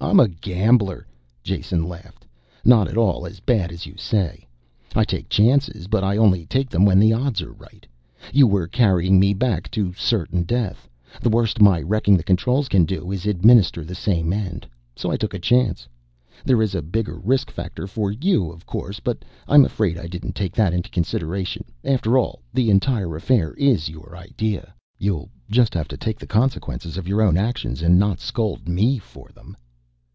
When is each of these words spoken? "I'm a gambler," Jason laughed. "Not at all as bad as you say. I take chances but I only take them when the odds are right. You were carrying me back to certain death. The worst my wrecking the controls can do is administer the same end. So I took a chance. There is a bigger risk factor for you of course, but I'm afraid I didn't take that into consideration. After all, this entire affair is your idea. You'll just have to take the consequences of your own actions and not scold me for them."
"I'm 0.00 0.20
a 0.20 0.28
gambler," 0.28 1.06
Jason 1.42 1.82
laughed. 1.88 2.26
"Not 2.64 2.88
at 2.88 2.96
all 2.96 3.26
as 3.26 3.40
bad 3.40 3.72
as 3.72 3.86
you 3.86 3.96
say. 3.96 4.46
I 4.94 5.02
take 5.02 5.28
chances 5.30 5.86
but 5.88 6.04
I 6.04 6.18
only 6.18 6.44
take 6.44 6.68
them 6.68 6.84
when 6.84 7.00
the 7.00 7.12
odds 7.14 7.40
are 7.40 7.52
right. 7.52 7.86
You 8.32 8.46
were 8.46 8.66
carrying 8.68 9.18
me 9.18 9.32
back 9.32 9.70
to 9.72 9.94
certain 9.94 10.42
death. 10.42 10.88
The 11.22 11.30
worst 11.30 11.58
my 11.60 11.80
wrecking 11.80 12.16
the 12.18 12.22
controls 12.22 12.68
can 12.68 12.84
do 12.84 13.10
is 13.10 13.24
administer 13.26 13.82
the 13.82 13.94
same 13.94 14.32
end. 14.32 14.66
So 14.94 15.10
I 15.10 15.16
took 15.16 15.32
a 15.34 15.38
chance. 15.38 15.88
There 16.44 16.60
is 16.62 16.74
a 16.74 16.82
bigger 16.82 17.16
risk 17.18 17.50
factor 17.50 17.86
for 17.86 18.12
you 18.12 18.52
of 18.52 18.66
course, 18.66 19.00
but 19.00 19.24
I'm 19.48 19.64
afraid 19.64 19.96
I 19.98 20.06
didn't 20.06 20.34
take 20.34 20.54
that 20.54 20.74
into 20.74 20.90
consideration. 20.90 21.64
After 21.82 22.18
all, 22.18 22.40
this 22.52 22.68
entire 22.68 23.16
affair 23.16 23.54
is 23.54 23.88
your 23.88 24.16
idea. 24.16 24.74
You'll 24.98 25.30
just 25.50 25.72
have 25.74 25.88
to 25.88 25.96
take 25.96 26.18
the 26.20 26.26
consequences 26.26 26.98
of 26.98 27.08
your 27.08 27.20
own 27.22 27.36
actions 27.38 27.80
and 27.82 27.98
not 27.98 28.20
scold 28.20 28.68
me 28.68 28.98
for 28.98 29.30
them." 29.34 29.56